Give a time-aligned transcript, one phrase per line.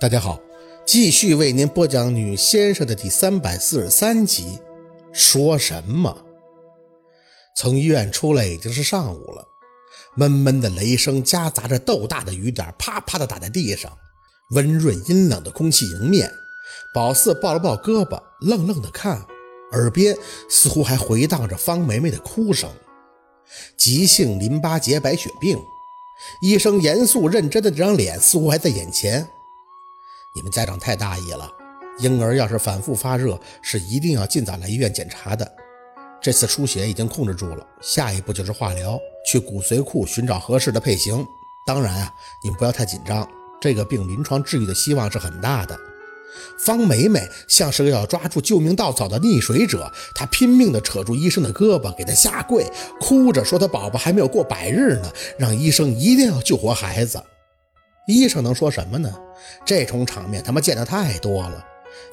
[0.00, 0.40] 大家好，
[0.86, 4.60] 继续为您播讲《女先生》的第三百四十三集。
[5.12, 6.24] 说什么？
[7.56, 9.44] 从医院出来已经是上午了，
[10.14, 13.90] 闷闷的雷声夹杂着豆大的雨点，啪啪的打在地上。
[14.50, 16.30] 温润阴冷的空气迎面，
[16.94, 19.26] 宝四抱了抱胳膊，愣愣的看，
[19.72, 20.16] 耳边
[20.48, 22.70] 似乎还回荡着方梅梅的哭声。
[23.76, 25.58] 急性淋巴结白血病，
[26.40, 29.28] 医生严肃认真的这张脸似乎还在眼前。
[30.38, 31.50] 你们家长太大意了，
[31.98, 35.50] 婴儿要是反复发热，是一定要尽早来医院检查的。
[36.22, 38.96] 这次出血已经控制住了，下一步就是化疗，
[39.26, 41.26] 去骨髓库寻找合适的配型。
[41.66, 43.28] 当然啊，你们不要太紧张，
[43.60, 45.76] 这个病临床治愈的希望是很大的。
[46.64, 52.64] 方梅梅像是个要抓住救命稻草的溺水者，她拼命地扯住医生的胳膊，给他下跪，
[53.00, 57.20] 哭着说：“她宝宝还没有过百日呢，让医生一定要救活孩子。”
[58.08, 59.14] 医生能说什么呢？
[59.66, 61.62] 这种场面他妈见得太多了，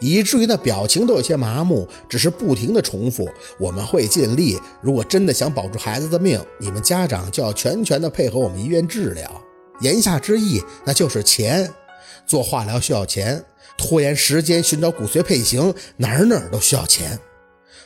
[0.01, 4.59] 以至于那表情都有些麻木，只是不停的重复：“我们会尽力。
[4.81, 9.41] 如果真的想保住孩子的命，你们家长就要全权的配合我们医院治疗。”
[9.79, 11.71] 言下之意，那就是钱。
[12.25, 13.41] 做化疗需要钱，
[13.77, 17.17] 拖延时间寻找骨髓配型，哪儿哪儿都需要钱。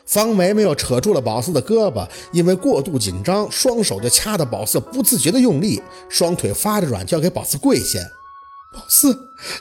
[0.09, 5.79] 方梅梅又扯住了宝四的胳膊，因为过度紧张，双手就掐得宝四不自觉的用力，
[6.09, 7.99] 双腿发着软，就要给宝四跪下。
[8.73, 9.15] 宝四，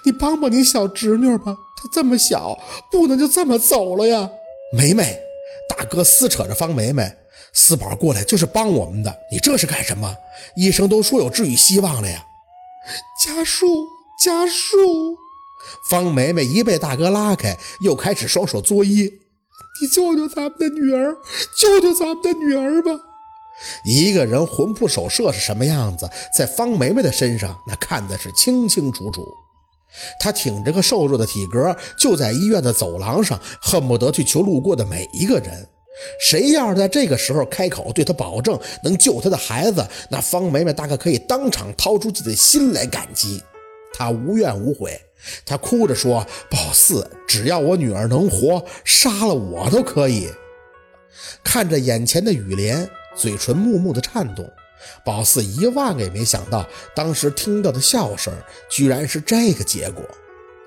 [0.05, 2.59] 你帮帮你小侄女吧，她这么小，
[2.91, 4.31] 不能就这么走了呀。
[4.73, 5.19] 梅梅，
[5.69, 7.13] 大哥撕扯着方梅梅，
[7.53, 10.15] 四宝过来就是帮我们的，你这是干什么？
[10.57, 12.25] 医生都说有治愈希望了呀。
[13.23, 13.67] 家树，
[14.25, 15.19] 家树。
[15.91, 19.13] 方梅梅一被大哥拉开，又开始双手作揖。
[19.81, 21.17] 你救救咱们的女儿，
[21.57, 22.91] 救救咱们的女儿吧！
[23.85, 29.27] 一个人魂不守舍是什么样子，在方梅梅的身上，那看的是清清楚楚。
[30.21, 35.69] 她挺着个瘦弱的体格，就在医院的走廊上，恨不得去求路过的每一个人。
[36.21, 43.43] 谁要是在这个时候开口对她保证能救她的孩子，那方梅梅大概可以当场掏出自己的心来感激。
[43.99, 44.99] 他无怨无悔。
[45.45, 50.29] 他哭着说：“宝四，只要我女儿能活，杀了我都可以。”
[51.43, 54.49] 看着眼前的雨莲，嘴唇木木的颤动。
[55.05, 56.65] 宝四一万个也没想到，
[56.95, 58.33] 当时听到的笑声，
[58.71, 60.05] 居然是这个结果。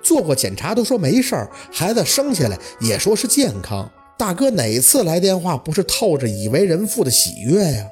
[0.04, 3.90] 做过检查都说没事儿，孩子生下来也说是健康。
[4.18, 7.88] 大哥哪次来电话不是透着已为人父的喜悦呀？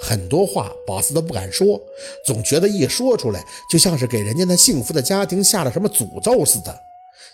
[0.00, 1.80] 很多话，宝四都不敢说，
[2.24, 6.80] 总觉得一说出来，就像是给人家那幸福的家庭下了什么诅咒似的，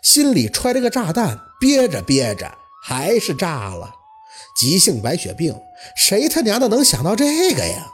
[0.02, 3.94] 心里揣着个炸弹，憋着憋着还是炸了。
[4.58, 5.54] 急性白血病，
[5.94, 7.86] 谁他娘的能想到这个呀？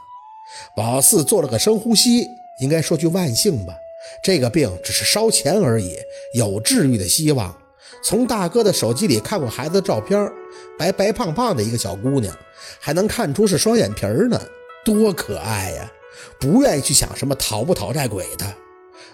[0.75, 2.27] 宝四做了个深呼吸，
[2.61, 3.75] 应该说句万幸吧，
[4.23, 5.97] 这个病只是烧钱而已，
[6.33, 7.55] 有治愈的希望。
[8.03, 10.31] 从大哥的手机里看过孩子的照片，
[10.77, 12.35] 白白胖胖的一个小姑娘，
[12.79, 14.41] 还能看出是双眼皮呢。
[14.83, 15.91] 多可爱呀！
[16.39, 18.45] 不愿意去想什么讨不讨债鬼的。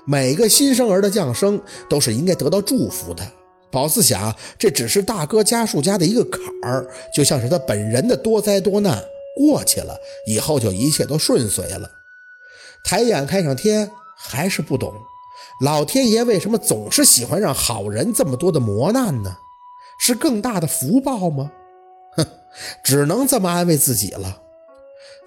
[0.06, 3.24] 每个新生儿的降生都是应该得到祝福的。
[3.72, 9.04] 宝四想，这只是大哥家树家的一个坎儿，就像是他本人的多灾多难
[9.38, 11.90] 过去了，以后就一切都顺遂了。
[12.84, 14.94] 抬眼看上天，还是不懂，
[15.62, 19.38] 老天爷为什么总是喜欢让好人这么多的磨难呢？
[20.00, 21.52] 是更大的福报吗？
[22.18, 22.26] 哼，
[22.84, 24.42] 只能这么安慰自己了。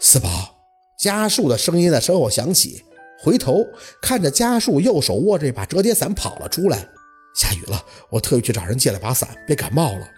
[0.04, 0.66] 四宝，
[0.98, 2.82] 家树的声音在身后响起。
[3.20, 3.64] 回头
[4.02, 6.88] 看着家树右手握着一把折叠伞跑了出来。
[7.36, 7.80] 下雨了，
[8.10, 10.08] 我特意去找人借了把伞，别感冒了。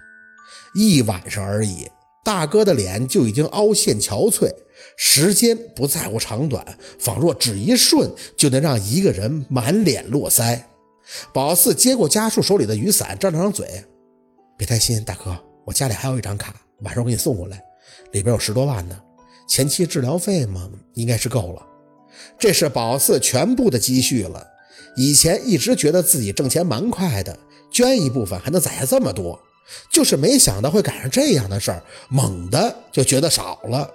[0.74, 1.86] 一晚上而已，
[2.24, 4.50] 大哥的脸就已经凹陷憔悴。
[4.96, 6.64] 时间不在乎长短，
[6.98, 10.58] 仿若只一瞬就能让一个人满脸落腮。
[11.34, 13.84] 宝四接过家树手里的雨伞，张了张嘴
[14.56, 17.62] ：“别担心，大哥，我家里还有一张卡，晚上我给你送过来，
[18.12, 18.98] 里边有十多万呢。”
[19.46, 21.62] 前期治疗费嘛，应该是够了。
[22.38, 24.46] 这是宝四全部的积蓄了。
[24.96, 27.36] 以前一直觉得自己挣钱蛮快的，
[27.70, 29.38] 捐一部分还能攒下这么多，
[29.90, 33.90] 就是没想到会赶上这样的事儿，猛的就觉得少了。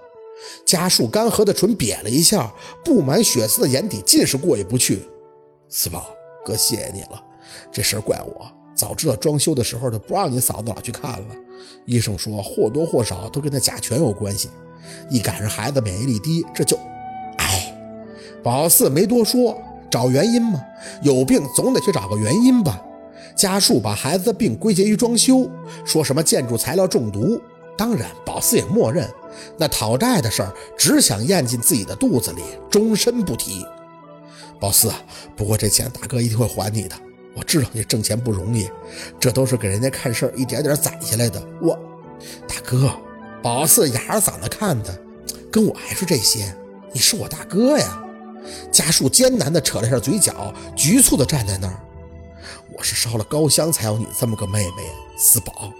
[0.65, 2.53] 家树干涸的唇瘪了一下，
[2.83, 5.01] 布满血丝的眼底尽是过意不去。
[5.69, 6.13] 四宝
[6.45, 7.23] 哥，谢谢你了，
[7.71, 11.35] 这事儿怪我，早知道装修的时候就不让你嫂子老去看了。
[11.85, 14.49] 医生说或多或少都跟那甲醛有关系。
[15.09, 16.77] 一赶上孩子免疫力低，这就，
[17.37, 17.75] 哎，
[18.43, 19.57] 宝四没多说，
[19.89, 20.61] 找原因嘛，
[21.01, 22.81] 有病总得去找个原因吧。
[23.35, 25.49] 家树把孩子的病归结于装修，
[25.85, 27.41] 说什么建筑材料中毒。
[27.77, 29.09] 当然，宝四也默认，
[29.57, 33.65] 那讨债的事儿只想咽进自己的肚子里，终身不提。
[34.59, 34.91] 宝四，
[35.37, 36.95] 不过这钱大哥一定会还你的，
[37.33, 38.69] 我知道你挣钱不容易，
[39.17, 41.41] 这都是给人家看事儿一点点攒下来的。
[41.61, 41.79] 我，
[42.45, 42.91] 大哥，
[43.41, 44.91] 宝四哑着嗓子看他，
[45.51, 46.53] 跟我还说这些？
[46.91, 48.03] 你是我大哥呀！
[48.71, 51.79] 家树艰难地扯了下嘴角，局促地站在那儿。
[52.75, 55.71] 我是烧了高香才有你这么个妹妹呀，四宝。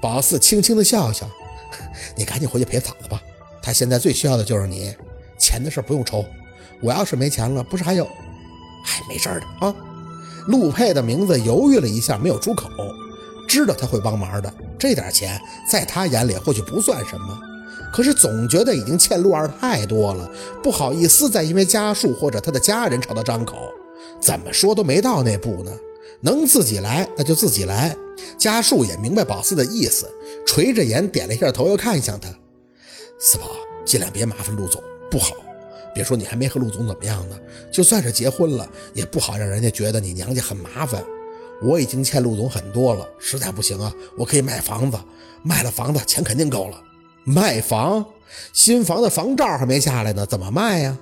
[0.00, 1.28] 宝四轻轻地笑笑，
[2.16, 3.22] 你赶紧回去陪嫂子吧，
[3.62, 4.94] 她现在最需要的就是你。
[5.38, 6.24] 钱的事不用愁，
[6.82, 8.04] 我要是没钱了，不是还有？
[8.04, 9.74] 哎，没事的啊。
[10.48, 12.68] 陆佩的名字犹豫了一下，没有出口。
[13.46, 15.40] 知道他会帮忙的，这点钱
[15.70, 17.38] 在他眼里或许不算什么。
[17.92, 20.30] 可是总觉得已经欠陆二太多了，
[20.62, 23.56] 不好意思再因为家树或者他的家人朝他张口。
[24.20, 25.72] 怎么说都没到那步呢，
[26.20, 27.96] 能自己来那就自己来。
[28.36, 30.10] 家树也明白宝四的意思，
[30.46, 32.28] 垂着眼点了一下头，又看向他
[33.18, 33.44] ：“四宝，
[33.84, 35.34] 尽量别麻烦陆总，不好。
[35.94, 37.38] 别说你还没和陆总怎么样呢，
[37.70, 41.02] 就算是结婚了，也不好让人家觉得你娘家很麻烦。
[41.62, 44.98] 我已经欠陆总很多了，实在不行啊，我可以卖房子，
[45.42, 46.82] 卖了房子钱肯定够了。”
[47.24, 48.04] 卖房，
[48.52, 50.96] 新房的房照还没下来呢，怎么卖呀？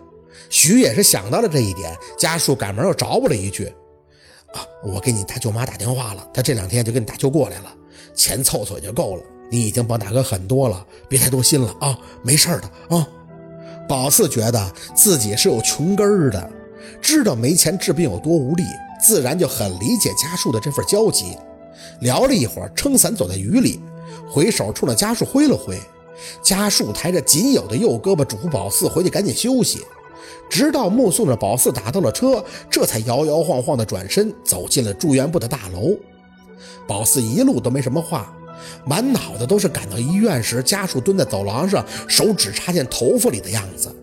[0.48, 3.66] 徐也是想到了这一点，家属赶忙又找补了一句
[4.54, 7.74] ：“啊，我给你大舅妈打电话了，她这两天就跟你大舅过来了，
[8.14, 9.22] 钱凑凑也就够了。
[9.50, 13.06] 你已经帮大哥很多了，别太多心了啊，没事的啊。”
[13.86, 16.50] 宝四觉得自己是有穷根儿的，
[17.02, 18.64] 知道没钱治病有多无力，
[19.04, 21.36] 自然就很理解家属的这份焦急。
[22.00, 23.78] 聊了一会儿，撑伞走在雨里，
[24.28, 25.78] 回手冲着家属挥了挥。
[26.40, 29.84] 家树抬着仅有的右胳膊，嘱咐宝四回去赶紧休息。
[30.48, 35.94] 直到目送着宝四打到了车，这才摇摇晃晃地转身走进了住院部的大楼。
[36.86, 38.32] 宝四一路都没什么话，
[38.86, 43.94] 满脑子都是赶到医院时家树蹲在走廊上，手指插进头发里的样子。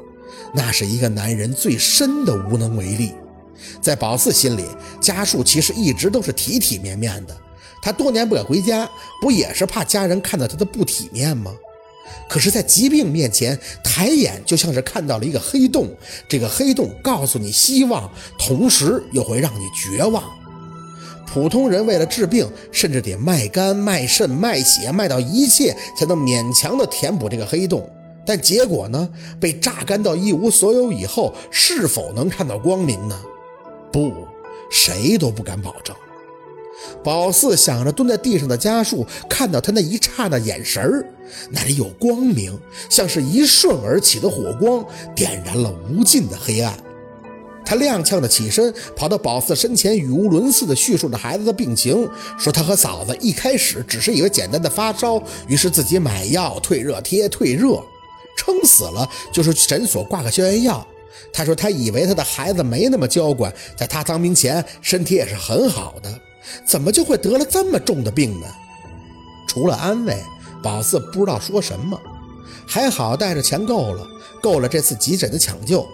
[0.53, 3.13] 那是一个男人最深的无能为力。
[3.81, 4.65] 在宝四心里，
[5.01, 7.35] 家树其实一直都是体体面面的。
[7.81, 8.89] 他多年不敢回家，
[9.21, 11.51] 不也是怕家人看到他的不体面吗？
[12.29, 15.89] 可是，在疾病面前，抬眼就像是看到了一个黑洞。
[16.27, 20.23] 这个黑洞告诉你希望，同时又会让你绝望。
[21.25, 27.89] 普通人为了治病，甚至得卖肝、卖肾、卖血，卖到一切，才能勉强的填补这个黑洞。
[28.25, 29.09] 但结果呢？
[29.39, 33.19] 被榨干到一无所有以后，是否能看到光明呢？
[33.91, 34.27] 不，
[34.69, 35.95] 谁都不敢保证。
[37.03, 41.05] 宝四想着蹲在地上的家树，看到他那一刹那眼神儿，
[41.49, 42.57] 那里有光明，
[42.89, 44.83] 像是一瞬而起的火光，
[45.15, 46.73] 点燃了无尽的黑暗。
[47.63, 57.81] 他踉跄的起身，跑到宝四身前，语无伦次地叙述着孩子的病情，说他和嫂子一开始只是一个简单的发烧，于是自己买药退热贴退热，
[58.35, 60.85] 撑死了就是诊所挂个消炎药。
[61.33, 66.09] 他说他以为他的孩子没那么娇惯，在他当兵前身体也是很好的。
[66.65, 68.47] 怎么就会得了这么重的病呢？
[69.47, 70.17] 除了安慰，
[70.63, 71.99] 宝四不知道说什么。
[72.67, 74.07] 还好带着钱够了，
[74.41, 75.85] 够了这次急诊的抢救，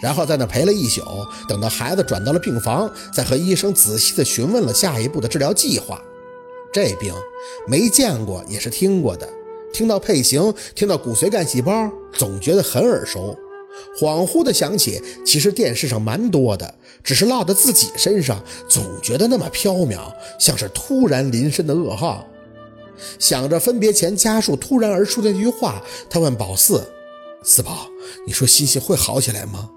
[0.00, 1.02] 然后在那陪了一宿。
[1.48, 6.00] 等到孩子转到了病房，再和医生仔细的询问了下一步的治疗计划。
[6.72, 7.12] 这病
[7.66, 9.28] 没见过，也是听过的。
[9.72, 13.36] 听到配型，听到骨髓干细胞，总觉得很耳熟。
[13.98, 22.26] 恍惚的想起，其实电视上蛮多的，只是落到自己身上，总觉得那么飘渺，像是突然临身的噩耗。
[23.18, 26.86] 想着分别前家树突然而出的那句话，他问宝四
[27.42, 27.88] ：“四宝，
[28.26, 29.70] 你说欣欣会好起来吗？”